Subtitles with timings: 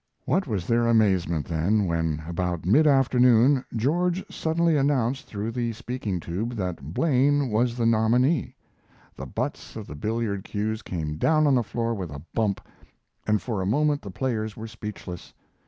[0.25, 6.19] What was their amazement, then, when about mid afternoon George suddenly announced through the speaking
[6.19, 8.55] tube that Blaine was the nominee.
[9.15, 12.61] The butts of the billiard cues came down on the floor with a bump,
[13.27, 15.35] and for a moment the players were speechless.